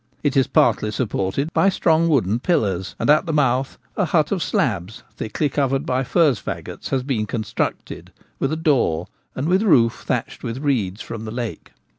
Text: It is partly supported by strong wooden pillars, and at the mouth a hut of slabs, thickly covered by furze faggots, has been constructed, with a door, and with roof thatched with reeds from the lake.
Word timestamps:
It 0.23 0.35
is 0.35 0.47
partly 0.47 0.89
supported 0.89 1.53
by 1.53 1.69
strong 1.69 2.07
wooden 2.07 2.39
pillars, 2.39 2.95
and 2.97 3.07
at 3.07 3.27
the 3.27 3.31
mouth 3.31 3.77
a 3.95 4.05
hut 4.05 4.31
of 4.31 4.41
slabs, 4.41 5.03
thickly 5.15 5.47
covered 5.47 5.85
by 5.85 6.03
furze 6.03 6.41
faggots, 6.41 6.89
has 6.89 7.03
been 7.03 7.27
constructed, 7.27 8.11
with 8.39 8.51
a 8.51 8.55
door, 8.57 9.05
and 9.35 9.47
with 9.47 9.61
roof 9.61 10.03
thatched 10.07 10.41
with 10.41 10.57
reeds 10.57 11.03
from 11.03 11.25
the 11.25 11.29
lake. 11.31 11.73